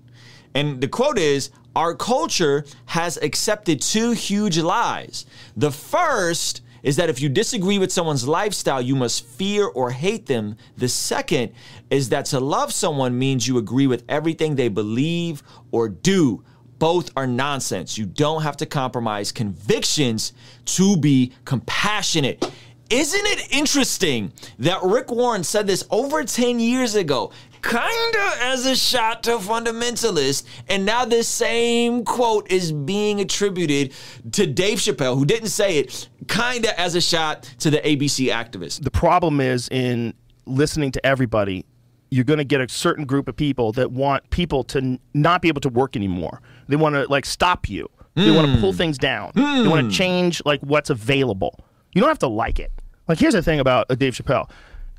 And 0.55 0.81
the 0.81 0.89
quote 0.89 1.19
is 1.19 1.51
Our 1.77 1.95
culture 1.95 2.65
has 2.87 3.17
accepted 3.19 3.81
two 3.81 4.13
huge 4.13 4.59
lies. 4.59 5.27
The 5.57 5.71
first 5.71 6.63
is 6.83 6.97
that 6.97 7.09
if 7.09 7.21
you 7.21 7.29
disagree 7.29 7.79
with 7.79 7.93
someone's 7.93 8.27
lifestyle, 8.27 8.81
you 8.81 8.97
must 8.97 9.25
fear 9.25 9.67
or 9.67 9.91
hate 9.91 10.27
them. 10.27 10.57
The 10.77 10.89
second 10.89 11.53
is 11.91 12.11
that 12.11 12.27
to 12.27 12.41
love 12.41 12.73
someone 12.73 13.19
means 13.19 13.47
you 13.47 13.59
agree 13.59 13.87
with 13.87 14.05
everything 14.09 14.55
they 14.55 14.69
believe 14.69 15.43
or 15.71 15.89
do. 15.89 16.45
Both 16.79 17.11
are 17.17 17.27
nonsense. 17.27 17.99
You 17.99 18.07
don't 18.07 18.43
have 18.43 18.57
to 18.59 18.67
compromise 18.67 19.33
convictions 19.33 20.33
to 20.67 20.97
be 20.97 21.33
compassionate. 21.45 22.49
Isn't 22.91 23.27
it 23.27 23.49
interesting 23.51 24.33
that 24.59 24.83
Rick 24.83 25.11
Warren 25.11 25.45
said 25.45 25.67
this 25.67 25.85
over 25.91 26.25
10 26.25 26.59
years 26.59 26.95
ago, 26.95 27.33
kinda 27.63 28.33
as 28.41 28.65
a 28.65 28.75
shot 28.75 29.23
to 29.25 29.33
fundamentalists, 29.33 30.45
and 30.69 30.87
now 30.87 31.05
this 31.05 31.29
same 31.29 32.05
quote 32.05 32.51
is 32.51 32.73
being 32.73 33.21
attributed 33.21 33.93
to 34.33 34.47
Dave 34.47 34.79
Chappelle, 34.79 35.19
who 35.19 35.27
didn't 35.27 35.49
say 35.49 35.79
it, 35.79 36.09
kinda 36.29 36.79
as 36.81 36.95
a 36.95 37.01
shot 37.01 37.43
to 37.59 37.71
the 37.71 37.79
ABC 37.87 38.31
activists. 38.31 38.83
the 38.83 38.91
problem 38.91 39.41
is 39.41 39.69
in 39.69 40.15
listening 40.47 40.91
to 40.93 41.05
everybody, 41.05 41.67
you're 42.11 42.25
going 42.25 42.39
to 42.39 42.45
get 42.45 42.61
a 42.61 42.69
certain 42.71 43.05
group 43.05 43.29
of 43.29 43.37
people 43.37 43.73
that 43.73 43.93
want 43.93 44.31
people 44.31 44.65
to 44.65 44.79
n- 44.79 44.99
not 45.13 45.43
be 45.43 45.49
able 45.49 45.61
to 45.61 45.69
work 45.69 45.95
anymore. 45.95 46.41
They 46.67 46.77
want 46.77 46.95
to 46.95 47.05
like 47.11 47.27
stop 47.27 47.69
you. 47.69 47.91
They 48.15 48.33
want 48.33 48.53
to 48.53 48.61
pull 48.61 48.73
hmm. 48.73 48.79
things 48.79 48.99
down. 48.99 49.31
They 49.35 49.69
want 49.69 49.81
to 49.81 49.83
hmm. 49.83 49.91
change 49.91 50.43
like 50.45 50.61
what's 50.63 50.91
available. 50.91 51.65
You 51.93 52.01
don't 52.01 52.09
have 52.09 52.19
to 52.21 52.29
like 52.29 52.59
it. 52.59 52.73
Like 53.07 53.19
here's 53.19 53.35
the 53.35 53.43
thing 53.43 53.61
about 53.61 53.87
uh, 53.91 53.95
Dave 53.95 54.15
Chappelle. 54.15 54.51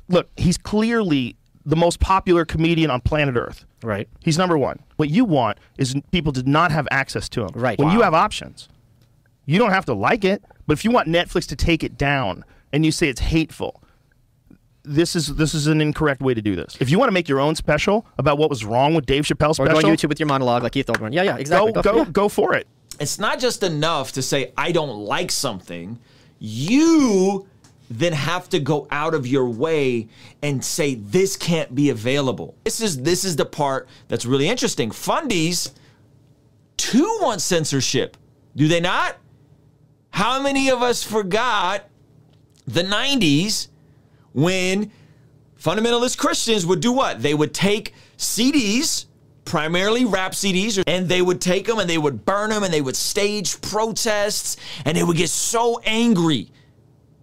Look, 0.08 0.28
he's 0.36 0.58
clearly 0.58 1.36
the 1.64 1.76
most 1.76 2.00
popular 2.00 2.44
comedian 2.44 2.90
on 2.90 3.00
planet 3.00 3.36
Earth. 3.36 3.64
Right. 3.82 4.08
He's 4.20 4.36
number 4.36 4.58
one. 4.58 4.80
What 4.96 5.08
you 5.10 5.24
want 5.24 5.58
is 5.78 5.94
people 6.10 6.32
to 6.32 6.42
not 6.42 6.72
have 6.72 6.88
access 6.90 7.28
to 7.30 7.42
him. 7.42 7.50
Right. 7.54 7.78
When 7.78 7.90
you 7.92 8.02
have 8.02 8.14
options, 8.14 8.68
you 9.46 9.58
don't 9.58 9.70
have 9.70 9.84
to 9.86 9.94
like 9.94 10.24
it. 10.24 10.42
But 10.66 10.74
if 10.74 10.84
you 10.84 10.90
want 10.90 11.08
Netflix 11.08 11.46
to 11.48 11.56
take 11.56 11.82
it 11.82 11.96
down 11.96 12.44
and 12.72 12.84
you 12.84 12.92
say 12.92 13.08
it's 13.08 13.20
hateful, 13.20 13.82
this 14.82 15.14
is 15.14 15.36
this 15.36 15.54
is 15.54 15.66
an 15.66 15.80
incorrect 15.80 16.20
way 16.22 16.34
to 16.34 16.42
do 16.42 16.56
this. 16.56 16.76
If 16.80 16.90
you 16.90 16.98
want 16.98 17.08
to 17.08 17.12
make 17.12 17.28
your 17.28 17.40
own 17.40 17.54
special 17.54 18.06
about 18.18 18.38
what 18.38 18.50
was 18.50 18.64
wrong 18.64 18.94
with 18.94 19.06
Dave 19.06 19.24
Chappelle's 19.24 19.58
Or 19.60 19.66
special, 19.66 19.82
go 19.82 19.88
on 19.88 19.96
YouTube 19.96 20.08
with 20.08 20.18
your 20.20 20.26
monologue 20.26 20.62
like 20.62 20.72
Keith 20.72 20.86
Olbermann. 20.86 21.12
Yeah, 21.12 21.22
yeah, 21.22 21.36
exactly. 21.36 21.72
go 21.72 21.82
for- 21.82 21.92
go 21.92 21.96
yeah. 21.98 22.04
go 22.10 22.28
for 22.28 22.54
it. 22.54 22.66
it's 22.98 23.18
not 23.18 23.38
just 23.38 23.62
enough 23.62 24.12
to 24.12 24.22
say 24.22 24.52
I 24.56 24.72
don't 24.72 24.96
like 24.98 25.30
something. 25.30 25.98
You 26.40 27.46
then 27.90 28.12
have 28.12 28.48
to 28.48 28.58
go 28.58 28.86
out 28.90 29.14
of 29.14 29.26
your 29.26 29.46
way 29.46 30.08
and 30.42 30.64
say 30.64 30.94
this 30.94 31.36
can't 31.36 31.74
be 31.74 31.90
available. 31.90 32.54
This 32.64 32.80
is 32.80 33.02
this 33.02 33.24
is 33.24 33.36
the 33.36 33.44
part 33.44 33.88
that's 34.08 34.24
really 34.24 34.48
interesting. 34.48 34.90
Fundies 34.90 35.72
too 36.76 37.18
want 37.20 37.42
censorship. 37.42 38.16
Do 38.56 38.68
they 38.68 38.80
not? 38.80 39.16
How 40.10 40.42
many 40.42 40.70
of 40.70 40.82
us 40.82 41.02
forgot 41.02 41.88
the 42.66 42.82
90s 42.82 43.68
when 44.32 44.90
fundamentalist 45.60 46.16
Christians 46.16 46.64
would 46.64 46.80
do 46.80 46.92
what? 46.92 47.22
They 47.22 47.34
would 47.34 47.52
take 47.52 47.94
CDs, 48.16 49.06
primarily 49.44 50.04
rap 50.04 50.32
CDs, 50.32 50.82
and 50.86 51.08
they 51.08 51.22
would 51.22 51.40
take 51.40 51.66
them 51.66 51.78
and 51.78 51.88
they 51.88 51.98
would 51.98 52.24
burn 52.24 52.50
them 52.50 52.62
and 52.62 52.72
they 52.72 52.80
would 52.80 52.96
stage 52.96 53.60
protests 53.60 54.56
and 54.84 54.96
they 54.96 55.02
would 55.02 55.16
get 55.16 55.30
so 55.30 55.80
angry. 55.84 56.50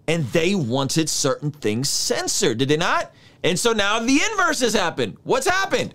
And 0.06 0.24
they 0.28 0.54
wanted 0.54 1.10
certain 1.10 1.50
things 1.50 1.88
censored, 1.88 2.58
did 2.58 2.68
they 2.68 2.78
not? 2.78 3.12
And 3.44 3.58
so 3.58 3.72
now 3.72 3.98
the 4.00 4.20
inverse 4.30 4.60
has 4.60 4.72
happened. 4.72 5.16
What's 5.22 5.46
happened? 5.46 5.94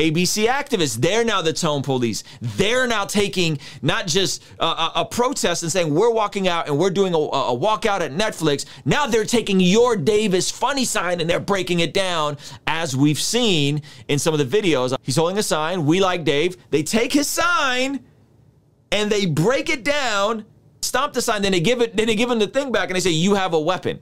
ABC 0.00 0.46
activists, 0.48 0.96
they're 0.96 1.24
now 1.24 1.42
the 1.42 1.52
tone 1.52 1.82
police. 1.82 2.24
They're 2.40 2.86
now 2.86 3.04
taking 3.04 3.58
not 3.82 4.06
just 4.06 4.42
a, 4.58 4.64
a, 4.64 4.92
a 4.96 5.04
protest 5.04 5.62
and 5.62 5.70
saying 5.70 5.94
we're 5.94 6.10
walking 6.10 6.48
out 6.48 6.68
and 6.68 6.78
we're 6.78 6.90
doing 6.90 7.12
a, 7.12 7.18
a 7.18 7.56
walkout 7.56 8.00
at 8.00 8.12
Netflix. 8.12 8.64
Now 8.86 9.06
they're 9.06 9.26
taking 9.26 9.60
your 9.60 9.96
Davis 9.96 10.50
funny 10.50 10.86
sign 10.86 11.20
and 11.20 11.28
they're 11.28 11.38
breaking 11.38 11.80
it 11.80 11.92
down, 11.92 12.38
as 12.66 12.96
we've 12.96 13.20
seen 13.20 13.82
in 14.08 14.18
some 14.18 14.32
of 14.34 14.38
the 14.38 14.60
videos. 14.60 14.96
He's 15.02 15.16
holding 15.16 15.36
a 15.36 15.42
sign, 15.42 15.84
we 15.84 16.00
like 16.00 16.24
Dave. 16.24 16.56
They 16.70 16.82
take 16.82 17.12
his 17.12 17.28
sign 17.28 18.00
and 18.90 19.10
they 19.10 19.26
break 19.26 19.68
it 19.68 19.84
down, 19.84 20.46
stomp 20.80 21.12
the 21.12 21.20
sign, 21.20 21.42
then 21.42 21.52
they 21.52 21.60
give 21.60 21.80
it, 21.82 21.94
then 21.96 22.06
they 22.06 22.14
give 22.14 22.30
him 22.30 22.38
the 22.38 22.46
thing 22.46 22.72
back 22.72 22.88
and 22.88 22.96
they 22.96 23.00
say, 23.00 23.10
You 23.10 23.34
have 23.34 23.52
a 23.52 23.60
weapon. 23.60 24.00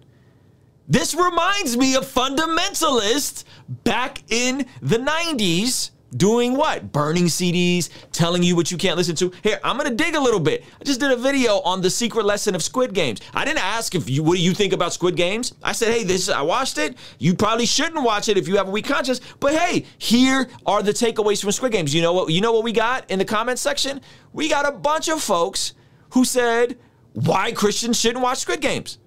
This 0.88 1.14
reminds 1.14 1.76
me 1.76 1.94
of 1.96 2.04
fundamentalists 2.04 3.44
back 3.84 4.22
in 4.30 4.66
the 4.80 4.96
90s 4.96 5.90
Doing 6.16 6.56
what? 6.56 6.90
Burning 6.90 7.26
CDs, 7.26 7.90
telling 8.12 8.42
you 8.42 8.56
what 8.56 8.70
you 8.70 8.78
can't 8.78 8.96
listen 8.96 9.14
to. 9.16 9.30
Here, 9.42 9.60
I'm 9.62 9.76
gonna 9.76 9.90
dig 9.90 10.14
a 10.14 10.20
little 10.20 10.40
bit. 10.40 10.64
I 10.80 10.84
just 10.84 11.00
did 11.00 11.10
a 11.10 11.16
video 11.16 11.60
on 11.60 11.82
the 11.82 11.90
secret 11.90 12.24
lesson 12.24 12.54
of 12.54 12.62
Squid 12.62 12.94
Games. 12.94 13.20
I 13.34 13.44
didn't 13.44 13.62
ask 13.62 13.94
if 13.94 14.08
you 14.08 14.22
what 14.22 14.36
do 14.36 14.42
you 14.42 14.54
think 14.54 14.72
about 14.72 14.94
Squid 14.94 15.16
Games. 15.16 15.54
I 15.62 15.72
said, 15.72 15.92
hey, 15.92 16.04
this 16.04 16.30
I 16.30 16.40
watched 16.40 16.78
it. 16.78 16.96
You 17.18 17.34
probably 17.34 17.66
shouldn't 17.66 18.02
watch 18.02 18.30
it 18.30 18.38
if 18.38 18.48
you 18.48 18.56
have 18.56 18.68
a 18.68 18.70
weak 18.70 18.86
conscience. 18.86 19.20
But 19.38 19.54
hey, 19.54 19.84
here 19.98 20.48
are 20.64 20.82
the 20.82 20.92
takeaways 20.92 21.42
from 21.42 21.52
Squid 21.52 21.72
Games. 21.72 21.94
You 21.94 22.00
know 22.00 22.14
what? 22.14 22.32
You 22.32 22.40
know 22.40 22.52
what 22.52 22.64
we 22.64 22.72
got 22.72 23.10
in 23.10 23.18
the 23.18 23.26
comment 23.26 23.58
section? 23.58 24.00
We 24.32 24.48
got 24.48 24.66
a 24.66 24.72
bunch 24.72 25.10
of 25.10 25.20
folks 25.20 25.74
who 26.14 26.24
said 26.24 26.78
why 27.12 27.52
Christians 27.52 28.00
shouldn't 28.00 28.22
watch 28.22 28.38
Squid 28.38 28.62
Games. 28.62 28.98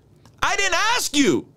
I 0.43 0.55
didn't 0.55 0.75
ask 0.95 1.15
you. 1.17 1.47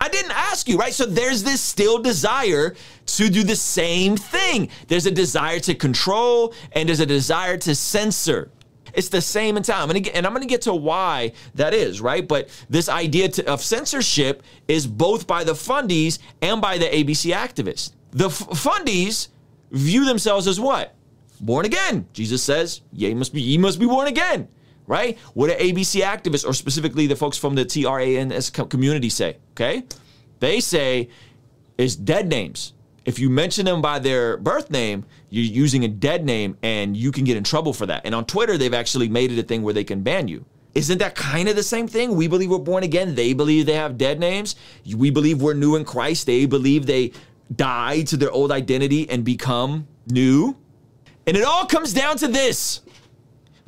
I 0.00 0.08
didn't 0.08 0.32
ask 0.32 0.66
you, 0.66 0.78
right? 0.78 0.94
So 0.94 1.04
there's 1.04 1.42
this 1.42 1.60
still 1.60 1.98
desire 1.98 2.74
to 3.04 3.28
do 3.28 3.42
the 3.42 3.56
same 3.56 4.16
thing. 4.16 4.70
There's 4.88 5.04
a 5.04 5.10
desire 5.10 5.60
to 5.60 5.74
control 5.74 6.54
and 6.72 6.88
there's 6.88 7.00
a 7.00 7.06
desire 7.06 7.58
to 7.58 7.74
censor. 7.74 8.50
It's 8.94 9.10
the 9.10 9.20
same 9.20 9.56
in 9.56 9.62
time. 9.62 9.90
And, 9.90 10.08
and 10.08 10.26
I'm 10.26 10.32
going 10.32 10.42
to 10.42 10.48
get 10.48 10.62
to 10.62 10.74
why 10.74 11.32
that 11.54 11.74
is, 11.74 12.00
right? 12.00 12.26
But 12.26 12.48
this 12.70 12.88
idea 12.88 13.28
to, 13.28 13.52
of 13.52 13.62
censorship 13.62 14.42
is 14.66 14.86
both 14.86 15.26
by 15.26 15.44
the 15.44 15.52
fundies 15.52 16.18
and 16.40 16.62
by 16.62 16.78
the 16.78 16.86
ABC 16.86 17.32
activists. 17.34 17.92
The 18.12 18.26
f- 18.26 18.48
fundies 18.50 19.28
view 19.70 20.06
themselves 20.06 20.48
as 20.48 20.58
what? 20.58 20.94
Born 21.40 21.66
again. 21.66 22.06
Jesus 22.12 22.42
says, 22.42 22.80
ye 22.92 23.14
must 23.14 23.32
be, 23.32 23.42
ye 23.42 23.58
must 23.58 23.78
be 23.78 23.86
born 23.86 24.08
again 24.08 24.48
right? 24.90 25.16
What 25.34 25.46
do 25.46 25.54
ABC 25.54 26.02
activists, 26.02 26.44
or 26.44 26.52
specifically 26.52 27.06
the 27.06 27.14
folks 27.14 27.38
from 27.38 27.54
the 27.54 27.64
TRANS 27.64 28.50
community, 28.50 29.08
say? 29.08 29.36
Okay, 29.52 29.84
they 30.40 30.58
say 30.58 31.08
is 31.78 31.94
dead 31.94 32.28
names. 32.28 32.72
If 33.04 33.18
you 33.18 33.30
mention 33.30 33.64
them 33.64 33.80
by 33.80 34.00
their 34.00 34.36
birth 34.36 34.70
name, 34.70 35.06
you're 35.30 35.44
using 35.44 35.84
a 35.84 35.88
dead 35.88 36.24
name, 36.24 36.58
and 36.62 36.96
you 36.96 37.12
can 37.12 37.24
get 37.24 37.36
in 37.36 37.44
trouble 37.44 37.72
for 37.72 37.86
that. 37.86 38.02
And 38.04 38.14
on 38.14 38.26
Twitter, 38.26 38.58
they've 38.58 38.74
actually 38.74 39.08
made 39.08 39.30
it 39.30 39.38
a 39.38 39.42
thing 39.44 39.62
where 39.62 39.72
they 39.72 39.84
can 39.84 40.02
ban 40.02 40.26
you. 40.26 40.44
Isn't 40.74 40.98
that 40.98 41.14
kind 41.14 41.48
of 41.48 41.56
the 41.56 41.62
same 41.62 41.88
thing? 41.88 42.16
We 42.16 42.26
believe 42.26 42.50
we're 42.50 42.58
born 42.58 42.82
again. 42.82 43.14
They 43.14 43.32
believe 43.32 43.66
they 43.66 43.74
have 43.74 43.96
dead 43.96 44.20
names. 44.20 44.56
We 44.94 45.10
believe 45.10 45.40
we're 45.40 45.54
new 45.54 45.76
in 45.76 45.84
Christ. 45.84 46.26
They 46.26 46.46
believe 46.46 46.86
they 46.86 47.12
die 47.54 48.02
to 48.02 48.16
their 48.16 48.30
old 48.30 48.52
identity 48.52 49.08
and 49.08 49.24
become 49.24 49.86
new. 50.08 50.56
And 51.26 51.36
it 51.36 51.44
all 51.44 51.66
comes 51.66 51.92
down 51.92 52.16
to 52.18 52.28
this 52.28 52.82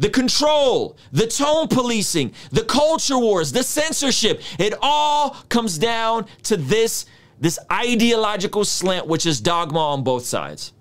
the 0.02 0.10
control, 0.10 0.96
the 1.12 1.28
tone 1.28 1.68
policing, 1.68 2.34
the 2.50 2.64
culture 2.64 3.16
wars, 3.16 3.52
the 3.52 3.62
censorship. 3.62 4.42
It 4.58 4.74
all 4.82 5.36
comes 5.48 5.78
down 5.78 6.26
to 6.42 6.56
this, 6.56 7.06
this 7.38 7.56
ideological 7.70 8.64
slant, 8.64 9.06
which 9.06 9.26
is 9.26 9.40
dogma 9.40 9.78
on 9.78 10.02
both 10.02 10.24
sides. 10.24 10.72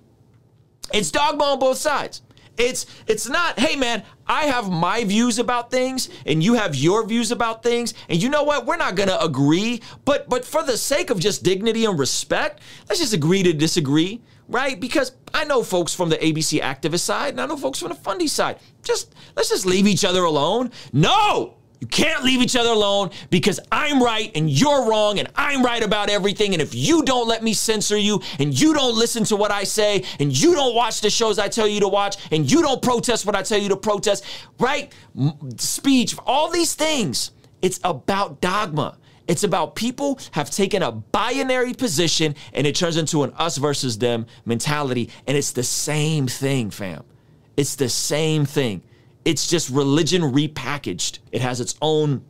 It's 0.92 1.12
dogma 1.12 1.44
on 1.44 1.60
both 1.60 1.78
sides. 1.78 2.24
It's 2.58 2.86
it's 3.08 3.28
not, 3.28 3.60
hey 3.60 3.76
man, 3.76 4.04
I 4.28 4.44
have 4.44 4.70
my 4.70 5.04
views 5.04 5.40
about 5.40 5.72
things 5.72 6.10
and 6.26 6.44
you 6.44 6.54
have 6.56 6.76
your 6.76 7.06
views 7.06 7.32
about 7.32 7.64
things. 7.64 7.94
And 8.10 8.22
you 8.22 8.30
know 8.30 8.44
what? 8.44 8.66
We're 8.66 8.78
not 8.78 8.96
gonna 8.96 9.18
agree, 9.22 9.82
but 10.06 10.30
but 10.30 10.46
for 10.46 10.64
the 10.64 10.78
sake 10.78 11.10
of 11.10 11.20
just 11.20 11.44
dignity 11.44 11.86
and 11.86 11.98
respect, 11.98 12.62
let's 12.90 13.00
just 13.00 13.14
agree 13.14 13.44
to 13.44 13.54
disagree 13.54 14.22
right? 14.52 14.80
Because 14.80 15.14
I 15.34 15.46
know 15.46 15.64
folks 15.64 15.96
from 15.96 16.10
the 16.10 16.18
ABC 16.18 16.62
activist 16.62 17.00
side 17.00 17.30
and 17.30 17.42
I 17.42 17.46
know 17.46 17.56
folks 17.56 17.80
from 17.80 17.88
the 17.88 17.96
fundy 17.96 18.28
side. 18.28 18.60
Just 18.84 19.16
let's 19.36 19.50
just 19.50 19.66
leave 19.66 19.88
each 19.88 20.04
other 20.04 20.24
alone. 20.24 20.72
No! 20.92 21.56
You 21.82 21.88
can't 21.88 22.24
leave 22.24 22.44
each 22.44 22.56
other 22.56 22.70
alone 22.70 23.10
because 23.32 23.60
I'm 23.72 24.04
right 24.04 24.32
and 24.36 24.48
you're 24.48 24.88
wrong 24.88 25.18
and 25.18 25.28
I'm 25.36 25.66
right 25.66 25.82
about 25.82 26.12
everything. 26.12 26.54
And 26.54 26.62
if 26.62 26.76
you 26.76 27.04
don't 27.04 27.28
let 27.28 27.44
me 27.44 27.56
censor 27.56 27.98
you 27.98 28.22
and 28.38 28.58
you 28.58 28.76
don't 28.76 28.96
listen 28.96 29.24
to 29.26 29.36
what 29.36 29.50
I 29.50 29.64
say 29.64 30.04
and 30.20 30.32
you 30.32 30.54
don't 30.54 30.76
watch 30.76 31.02
the 31.02 31.10
shows 31.10 31.40
I 31.40 31.48
tell 31.48 31.68
you 31.68 31.80
to 31.80 31.88
watch 31.88 32.18
and 32.32 32.50
you 32.50 32.62
don't 32.62 32.84
protest 32.84 33.26
what 33.26 33.36
I 33.36 33.42
tell 33.42 33.58
you 33.58 33.70
to 33.70 33.76
protest, 33.76 34.24
right? 34.60 34.94
Speech, 35.58 36.16
all 36.28 36.52
these 36.52 36.76
things, 36.76 37.32
it's 37.64 37.80
about 37.84 38.42
dogma. 38.42 39.00
It's 39.28 39.44
about 39.44 39.76
people 39.76 40.20
have 40.32 40.52
taken 40.52 40.84
a 40.84 40.92
binary 40.92 41.74
position 41.74 42.36
and 42.54 42.68
it 42.68 42.76
turns 42.76 42.98
into 42.98 43.24
an 43.24 43.34
us 43.38 43.58
versus 43.58 43.98
them 43.98 44.28
mentality. 44.46 45.10
And 45.26 45.36
it's 45.36 45.52
the 45.52 45.64
same 45.64 46.28
thing, 46.28 46.70
fam. 46.70 47.04
It's 47.58 47.76
the 47.76 47.90
same 47.90 48.46
thing. 48.46 48.84
It's 49.26 49.48
just 49.48 49.70
religion 49.70 50.22
repackaged. 50.22 51.20
It 51.32 51.42
has 51.42 51.60
its 51.60 51.76
own 51.82 52.24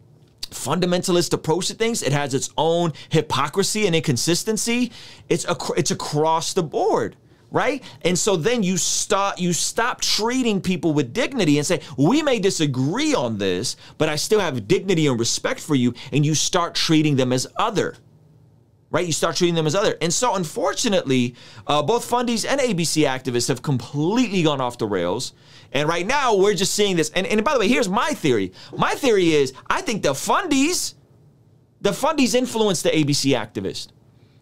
fundamentalist 0.50 1.34
approach 1.34 1.68
to 1.68 1.74
things. 1.74 2.04
It 2.04 2.12
has 2.12 2.34
its 2.34 2.50
own 2.58 2.94
hypocrisy 3.10 3.88
and 3.88 3.96
inconsistency. 3.96 4.92
It's 5.30 5.46
ac- 5.46 5.74
it's 5.78 5.92
across 5.92 6.54
the 6.54 6.64
board 6.64 7.16
right? 7.52 7.84
And 8.04 8.18
so 8.18 8.38
then 8.38 8.64
you 8.64 8.78
stop 8.78 9.40
you 9.40 9.54
stop 9.54 10.02
treating 10.02 10.62
people 10.62 10.94
with 10.94 11.14
dignity 11.14 11.58
and 11.58 11.68
say, 11.68 11.82
"We 11.98 12.22
may 12.22 12.40
disagree 12.40 13.14
on 13.14 13.38
this, 13.38 13.76
but 13.98 14.10
I 14.10 14.16
still 14.16 14.40
have 14.40 14.68
dignity 14.68 15.06
and 15.08 15.20
respect 15.20 15.60
for 15.60 15.76
you," 15.76 15.94
and 16.12 16.26
you 16.26 16.34
start 16.34 16.76
treating 16.76 17.18
them 17.18 17.34
as 17.34 17.46
other. 17.58 17.98
Right? 18.92 19.06
You 19.06 19.14
start 19.14 19.38
treating 19.38 19.56
them 19.56 19.66
as 19.66 19.74
other. 19.74 19.96
And 20.02 20.14
so 20.14 20.36
unfortunately, 20.36 21.36
uh, 21.66 21.82
both 21.82 22.10
fundies 22.10 22.46
and 22.46 22.60
ABC 22.60 23.06
activists 23.08 23.48
have 23.48 23.62
completely 23.62 24.44
gone 24.44 24.60
off 24.60 24.78
the 24.78 24.86
rails. 24.86 25.34
And 25.72 25.88
right 25.88 26.06
now 26.06 26.36
we're 26.36 26.54
just 26.54 26.74
seeing 26.74 26.98
this. 26.98 27.10
And, 27.12 27.26
and 27.26 27.44
by 27.44 27.54
the 27.54 27.60
way, 27.60 27.70
here's 27.70 27.88
my 27.88 28.12
theory. 28.12 28.52
My 28.78 28.92
theory 28.92 29.32
is 29.32 29.54
I 29.70 29.82
think 29.82 30.04
the 30.04 30.12
fundies, 30.12 30.96
the 31.80 31.92
fundies 31.92 32.36
influenced 32.36 32.84
the 32.84 32.90
ABC 32.90 33.34
activists. 33.34 33.88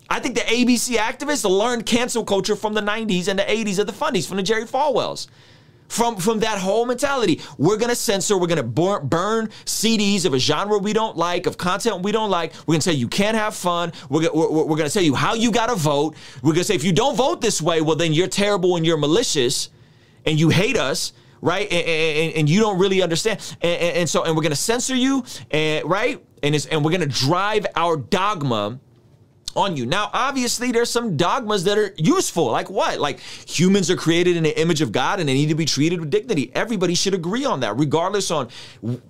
I 0.09 0.19
think 0.19 0.33
the 0.33 0.41
ABC 0.41 0.95
activists 0.97 1.47
learned 1.47 1.85
cancel 1.85 2.25
culture 2.25 2.55
from 2.55 2.73
the 2.73 2.81
90s 2.81 3.27
and 3.27 3.37
the 3.37 3.43
80s 3.43 3.77
of 3.77 3.85
the 3.85 3.93
fundies, 3.93 4.27
from 4.27 4.37
the 4.37 4.43
Jerry 4.43 4.65
Falwells. 4.65 5.27
From, 5.89 6.17
from 6.17 6.39
that 6.39 6.59
whole 6.59 6.85
mentality. 6.85 7.41
We're 7.57 7.77
gonna 7.77 7.95
censor, 7.95 8.37
we're 8.37 8.47
gonna 8.47 8.63
burn, 8.63 9.07
burn 9.07 9.49
CDs 9.65 10.25
of 10.25 10.33
a 10.33 10.39
genre 10.39 10.77
we 10.77 10.93
don't 10.93 11.17
like, 11.17 11.47
of 11.47 11.57
content 11.57 12.03
we 12.03 12.11
don't 12.11 12.29
like. 12.29 12.53
We're 12.65 12.75
gonna 12.75 12.81
say 12.81 12.93
you 12.93 13.07
can't 13.07 13.35
have 13.35 13.55
fun. 13.55 13.91
We're, 14.09 14.31
we're, 14.31 14.65
we're 14.65 14.77
gonna 14.77 14.89
tell 14.89 15.03
you 15.03 15.15
how 15.15 15.33
you 15.33 15.51
gotta 15.51 15.75
vote. 15.75 16.15
We're 16.43 16.53
gonna 16.53 16.63
say 16.63 16.75
if 16.75 16.83
you 16.83 16.93
don't 16.93 17.15
vote 17.15 17.41
this 17.41 17.61
way, 17.61 17.81
well, 17.81 17.95
then 17.95 18.13
you're 18.13 18.27
terrible 18.27 18.75
and 18.75 18.85
you're 18.85 18.97
malicious 18.97 19.69
and 20.25 20.39
you 20.39 20.49
hate 20.49 20.77
us 20.77 21.11
right? 21.41 21.71
And, 21.71 21.87
and, 21.87 22.35
and, 22.35 22.49
you 22.49 22.59
don't 22.59 22.77
really 22.79 23.01
understand. 23.01 23.39
And, 23.61 23.81
and, 23.81 24.09
so, 24.09 24.23
and 24.25 24.35
we're 24.35 24.41
going 24.41 24.51
to 24.51 24.57
censor 24.57 24.93
you, 24.93 25.23
and, 25.51 25.89
right? 25.89 26.21
And, 26.43 26.67
and 26.69 26.83
we're 26.83 26.91
going 26.91 26.99
to 26.99 27.07
drive 27.07 27.65
our 27.77 27.95
dogma 27.95 28.79
on 29.55 29.75
you. 29.75 29.85
Now, 29.85 30.09
obviously, 30.13 30.71
there's 30.71 30.89
some 30.89 31.17
dogmas 31.17 31.63
that 31.65 31.77
are 31.77 31.93
useful. 31.97 32.45
Like 32.45 32.69
what? 32.69 32.99
Like 32.99 33.19
humans 33.19 33.89
are 33.89 33.95
created 33.95 34.37
in 34.37 34.43
the 34.43 34.59
image 34.59 34.81
of 34.81 34.91
God 34.91 35.19
and 35.19 35.27
they 35.27 35.33
need 35.33 35.49
to 35.49 35.55
be 35.55 35.65
treated 35.65 35.99
with 35.99 36.09
dignity. 36.09 36.51
Everybody 36.53 36.95
should 36.95 37.13
agree 37.13 37.45
on 37.45 37.59
that, 37.61 37.77
regardless 37.77 38.31
on 38.31 38.49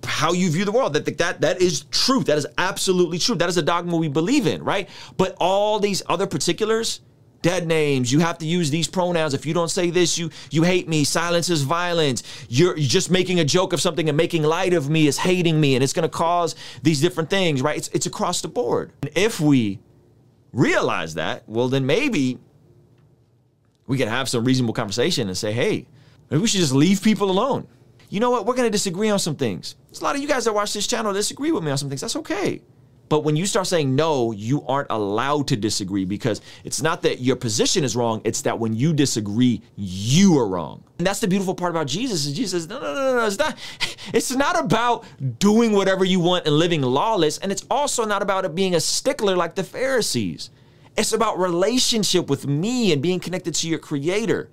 how 0.04 0.32
you 0.32 0.50
view 0.50 0.64
the 0.64 0.72
world. 0.72 0.92
That 0.92 1.18
that 1.18 1.40
that 1.40 1.60
is 1.60 1.84
truth. 1.90 2.26
That 2.26 2.38
is 2.38 2.46
absolutely 2.58 3.18
true. 3.18 3.34
That 3.34 3.48
is 3.48 3.56
a 3.56 3.62
dogma 3.62 3.96
we 3.96 4.08
believe 4.08 4.46
in, 4.46 4.62
right? 4.62 4.88
But 5.16 5.36
all 5.40 5.78
these 5.78 6.02
other 6.06 6.26
particulars, 6.26 7.00
dead 7.42 7.66
names, 7.66 8.12
you 8.12 8.20
have 8.20 8.38
to 8.38 8.46
use 8.46 8.70
these 8.70 8.88
pronouns. 8.88 9.34
If 9.34 9.46
you 9.46 9.54
don't 9.54 9.70
say 9.70 9.90
this, 9.90 10.18
you 10.18 10.30
you 10.50 10.62
hate 10.62 10.88
me. 10.88 11.04
Silence 11.04 11.50
is 11.50 11.62
violence. 11.62 12.22
You're, 12.48 12.76
you're 12.76 12.88
just 12.88 13.10
making 13.10 13.40
a 13.40 13.44
joke 13.44 13.72
of 13.72 13.80
something 13.80 14.08
and 14.08 14.16
making 14.16 14.42
light 14.42 14.72
of 14.72 14.90
me 14.90 15.06
is 15.06 15.18
hating 15.18 15.60
me, 15.60 15.74
and 15.74 15.84
it's 15.84 15.92
going 15.92 16.08
to 16.08 16.08
cause 16.08 16.54
these 16.82 17.00
different 17.00 17.30
things, 17.30 17.62
right? 17.62 17.76
It's 17.76 17.88
it's 17.88 18.06
across 18.06 18.40
the 18.40 18.48
board. 18.48 18.92
And 19.02 19.10
if 19.14 19.40
we 19.40 19.80
realize 20.52 21.14
that, 21.14 21.48
well, 21.48 21.68
then 21.68 21.86
maybe 21.86 22.38
we 23.86 23.98
can 23.98 24.08
have 24.08 24.28
some 24.28 24.44
reasonable 24.44 24.74
conversation 24.74 25.28
and 25.28 25.36
say, 25.36 25.52
hey, 25.52 25.86
maybe 26.30 26.40
we 26.40 26.48
should 26.48 26.60
just 26.60 26.72
leave 26.72 27.02
people 27.02 27.30
alone. 27.30 27.66
You 28.08 28.20
know 28.20 28.30
what? 28.30 28.46
We're 28.46 28.54
going 28.54 28.66
to 28.66 28.70
disagree 28.70 29.08
on 29.10 29.18
some 29.18 29.36
things. 29.36 29.76
There's 29.88 30.00
a 30.00 30.04
lot 30.04 30.16
of 30.16 30.22
you 30.22 30.28
guys 30.28 30.44
that 30.44 30.52
watch 30.52 30.72
this 30.72 30.86
channel 30.86 31.12
disagree 31.12 31.52
with 31.52 31.62
me 31.62 31.70
on 31.70 31.78
some 31.78 31.88
things. 31.88 32.00
That's 32.00 32.16
okay. 32.16 32.62
But 33.10 33.24
when 33.24 33.34
you 33.34 33.44
start 33.44 33.66
saying 33.66 33.96
no, 33.96 34.30
you 34.30 34.64
aren't 34.68 34.86
allowed 34.88 35.48
to 35.48 35.56
disagree 35.56 36.04
because 36.04 36.40
it's 36.62 36.80
not 36.80 37.02
that 37.02 37.20
your 37.20 37.34
position 37.34 37.82
is 37.82 37.96
wrong, 37.96 38.22
it's 38.22 38.42
that 38.42 38.56
when 38.56 38.72
you 38.72 38.92
disagree, 38.92 39.60
you 39.74 40.38
are 40.38 40.46
wrong. 40.46 40.84
And 40.98 41.06
that's 41.08 41.18
the 41.18 41.26
beautiful 41.26 41.56
part 41.56 41.72
about 41.72 41.88
Jesus 41.88 42.24
is 42.24 42.36
Jesus 42.36 42.62
says, 42.62 42.68
no, 42.68 42.78
no, 42.78 42.94
no, 42.94 43.16
no, 43.16 43.26
it's 43.26 43.36
not, 43.36 43.58
it's 44.14 44.30
not 44.30 44.56
about 44.56 45.04
doing 45.40 45.72
whatever 45.72 46.04
you 46.04 46.20
want 46.20 46.46
and 46.46 46.54
living 46.54 46.82
lawless. 46.82 47.38
And 47.38 47.50
it's 47.50 47.66
also 47.68 48.04
not 48.04 48.22
about 48.22 48.44
it 48.44 48.54
being 48.54 48.76
a 48.76 48.80
stickler 48.80 49.36
like 49.36 49.56
the 49.56 49.64
Pharisees. 49.64 50.50
It's 50.96 51.12
about 51.12 51.36
relationship 51.36 52.30
with 52.30 52.46
me 52.46 52.92
and 52.92 53.02
being 53.02 53.18
connected 53.18 53.56
to 53.56 53.68
your 53.68 53.80
creator 53.80 54.48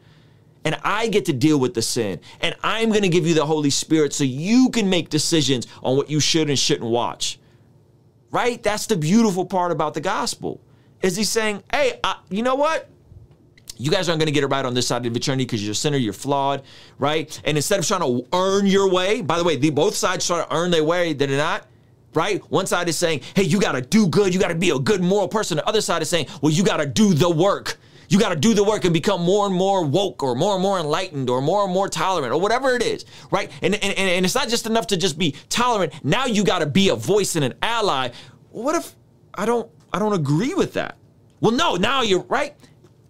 and 0.66 0.78
I 0.84 1.08
get 1.08 1.26
to 1.26 1.34
deal 1.34 1.60
with 1.60 1.76
the 1.76 1.82
sin. 1.84 2.20
And 2.42 2.56
I'm 2.64 2.90
going 2.90 3.04
to 3.04 3.10
give 3.10 3.28
you 3.28 3.36
the 3.36 3.46
Holy 3.46 3.70
Spirit 3.70 4.14
so 4.14 4.24
you 4.24 4.70
can 4.70 4.90
make 4.90 5.10
decisions 5.10 5.68
on 5.84 5.96
what 5.96 6.10
you 6.10 6.20
should 6.20 6.50
and 6.50 6.58
shouldn't 6.58 6.90
watch 6.90 7.40
right? 8.32 8.62
That's 8.62 8.86
the 8.88 8.98
beautiful 8.98 9.46
part 9.46 9.72
about 9.72 9.94
the 9.94 10.02
gospel. 10.02 10.62
Is 11.02 11.16
he 11.16 11.24
saying, 11.24 11.64
hey, 11.72 12.00
uh, 12.04 12.16
you 12.30 12.44
know 12.44 12.56
what? 12.56 12.90
You 13.78 13.92
guys 13.92 14.10
aren't 14.10 14.20
going 14.20 14.28
to 14.28 14.34
get 14.34 14.44
it 14.44 14.48
right 14.48 14.66
on 14.66 14.74
this 14.74 14.88
side 14.88 15.06
of 15.06 15.16
eternity 15.16 15.46
because 15.46 15.64
you're 15.64 15.74
a 15.74 15.76
sinner, 15.76 15.98
you're 15.98 16.14
flawed, 16.14 16.64
right? 16.98 17.40
And 17.46 17.58
instead 17.58 17.80
of 17.80 17.88
trying 17.88 18.02
to 18.02 18.28
earn 18.34 18.66
your 18.66 18.90
way, 18.90 19.22
by 19.22 19.38
the 19.38 19.44
way, 19.44 19.56
the, 19.56 19.70
both 19.70 19.96
sides 19.96 20.26
try 20.26 20.44
to 20.44 20.56
earn 20.56 20.72
their 20.72 20.84
way, 20.84 21.14
they're 21.14 21.28
not, 21.28 21.68
right? 22.16 22.42
One 22.52 22.66
side 22.66 22.90
is 22.90 22.98
saying, 22.98 23.22
hey, 23.36 23.44
you 23.44 23.60
got 23.60 23.74
to 23.74 23.82
do 23.82 24.08
good, 24.08 24.34
you 24.34 24.40
got 24.40 24.48
to 24.48 24.56
be 24.56 24.72
a 24.72 24.80
good 24.80 25.04
moral 25.04 25.28
person. 25.28 25.58
The 25.58 25.68
other 25.68 25.82
side 25.82 26.02
is 26.02 26.10
saying, 26.10 26.26
well, 26.42 26.52
you 26.52 26.64
got 26.64 26.78
to 26.78 26.88
do 26.88 27.14
the 27.14 27.30
work. 27.30 27.78
You 28.10 28.20
got 28.20 28.30
to 28.30 28.36
do 28.36 28.54
the 28.54 28.64
work 28.64 28.86
and 28.86 28.94
become 28.94 29.22
more 29.22 29.46
and 29.46 29.56
more 29.56 29.86
woke 29.86 30.24
or 30.24 30.36
more 30.36 30.54
and 30.54 30.62
more 30.62 30.80
enlightened 30.80 31.30
or 31.30 31.42
more 31.42 31.64
and 31.66 31.74
more 31.74 31.90
tolerant 31.90 32.34
or 32.34 32.40
whatever 32.40 32.76
it 32.76 32.84
is, 32.84 33.06
right? 33.32 33.52
And, 33.62 33.76
and, 33.76 33.98
and 33.98 34.26
it's 34.26 34.36
not 34.36 34.50
just 34.50 34.66
enough 34.66 34.88
to 34.88 34.98
just 34.98 35.18
be 35.18 35.36
tolerant. 35.50 35.94
Now 36.04 36.26
you 36.26 36.44
got 36.44 36.60
to 36.60 36.66
be 36.66 36.90
a 36.90 36.96
voice 36.96 37.36
and 37.36 37.44
an 37.44 37.54
ally. 37.62 38.10
What 38.52 38.76
if 38.76 38.96
I 39.34 39.46
don't 39.46 39.70
I 39.92 40.00
don't 40.00 40.14
agree 40.14 40.54
with 40.54 40.74
that? 40.74 40.98
Well, 41.40 41.52
no, 41.52 41.76
now 41.76 42.02
you're 42.02 42.24
right. 42.24 42.56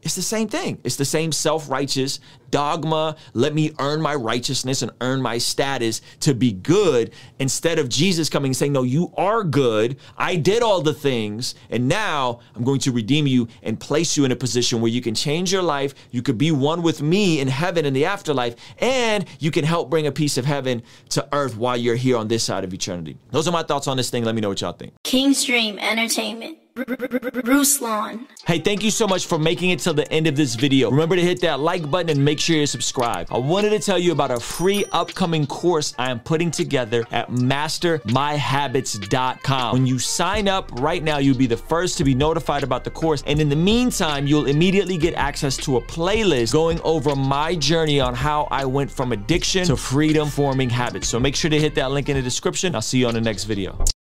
It's 0.03 0.15
the 0.15 0.21
same 0.21 0.47
thing. 0.47 0.79
It's 0.83 0.95
the 0.95 1.05
same 1.05 1.31
self 1.31 1.69
righteous 1.69 2.19
dogma. 2.49 3.15
Let 3.33 3.53
me 3.53 3.71
earn 3.79 4.01
my 4.01 4.15
righteousness 4.15 4.81
and 4.81 4.91
earn 5.01 5.21
my 5.21 5.37
status 5.37 6.01
to 6.21 6.33
be 6.33 6.51
good 6.53 7.11
instead 7.39 7.79
of 7.79 7.89
Jesus 7.89 8.29
coming 8.29 8.49
and 8.49 8.57
saying, 8.57 8.73
No, 8.73 8.83
you 8.83 9.11
are 9.17 9.43
good. 9.43 9.97
I 10.17 10.35
did 10.35 10.63
all 10.63 10.81
the 10.81 10.93
things. 10.93 11.55
And 11.69 11.87
now 11.87 12.39
I'm 12.55 12.63
going 12.63 12.79
to 12.81 12.91
redeem 12.91 13.27
you 13.27 13.47
and 13.63 13.79
place 13.79 14.15
you 14.15 14.25
in 14.25 14.31
a 14.31 14.35
position 14.35 14.81
where 14.81 14.91
you 14.91 15.01
can 15.01 15.15
change 15.15 15.51
your 15.51 15.63
life. 15.63 15.93
You 16.11 16.21
could 16.21 16.37
be 16.37 16.51
one 16.51 16.81
with 16.81 17.01
me 17.01 17.39
in 17.39 17.47
heaven 17.47 17.85
in 17.85 17.93
the 17.93 18.05
afterlife. 18.05 18.55
And 18.79 19.25
you 19.39 19.51
can 19.51 19.65
help 19.65 19.89
bring 19.89 20.07
a 20.07 20.11
piece 20.11 20.37
of 20.37 20.45
heaven 20.45 20.83
to 21.09 21.27
earth 21.31 21.57
while 21.57 21.77
you're 21.77 21.95
here 21.95 22.17
on 22.17 22.27
this 22.27 22.43
side 22.43 22.63
of 22.63 22.73
eternity. 22.73 23.17
Those 23.31 23.47
are 23.47 23.51
my 23.51 23.63
thoughts 23.63 23.87
on 23.87 23.97
this 23.97 24.09
thing. 24.09 24.23
Let 24.23 24.35
me 24.35 24.41
know 24.41 24.49
what 24.49 24.61
y'all 24.61 24.73
think. 24.73 24.93
King's 25.03 25.43
Dream 25.43 25.79
Entertainment. 25.79 26.59
Ruslan. 26.77 28.27
Hey, 28.45 28.59
thank 28.59 28.83
you 28.83 28.91
so 28.91 29.07
much 29.07 29.25
for 29.25 29.39
making 29.39 29.71
it 29.71 29.79
till 29.79 29.93
the 29.93 30.09
end 30.11 30.27
of 30.27 30.35
this 30.35 30.55
video. 30.55 30.91
Remember 30.91 31.15
to 31.15 31.21
hit 31.21 31.39
that 31.41 31.59
like 31.59 31.89
button 31.89 32.09
and 32.09 32.23
make 32.23 32.39
sure 32.39 32.55
you 32.55 32.67
subscribe. 32.67 33.27
I 33.31 33.37
wanted 33.37 33.71
to 33.71 33.79
tell 33.79 33.97
you 33.97 34.11
about 34.11 34.29
a 34.31 34.39
free 34.39 34.85
upcoming 34.91 35.47
course 35.47 35.95
I 35.97 36.11
am 36.11 36.19
putting 36.19 36.51
together 36.51 37.03
at 37.11 37.29
mastermyhabits.com. 37.29 39.73
When 39.73 39.87
you 39.87 39.99
sign 39.99 40.47
up 40.47 40.71
right 40.79 41.03
now, 41.03 41.17
you'll 41.17 41.37
be 41.37 41.47
the 41.47 41.57
first 41.57 41.97
to 41.97 42.03
be 42.03 42.13
notified 42.13 42.63
about 42.63 42.83
the 42.83 42.91
course. 42.91 43.23
And 43.25 43.41
in 43.41 43.49
the 43.49 43.55
meantime, 43.55 44.27
you'll 44.27 44.45
immediately 44.45 44.97
get 44.97 45.15
access 45.15 45.57
to 45.57 45.77
a 45.77 45.81
playlist 45.81 46.53
going 46.53 46.79
over 46.81 47.15
my 47.15 47.55
journey 47.55 47.99
on 47.99 48.13
how 48.13 48.47
I 48.51 48.65
went 48.65 48.91
from 48.91 49.11
addiction 49.11 49.65
to 49.65 49.75
freedom 49.75 50.29
forming 50.29 50.69
habits. 50.69 51.07
So 51.07 51.19
make 51.19 51.35
sure 51.35 51.49
to 51.49 51.59
hit 51.59 51.73
that 51.75 51.91
link 51.91 52.09
in 52.09 52.15
the 52.15 52.21
description. 52.21 52.75
I'll 52.75 52.81
see 52.81 52.99
you 52.99 53.07
on 53.07 53.13
the 53.13 53.21
next 53.21 53.45
video. 53.45 53.87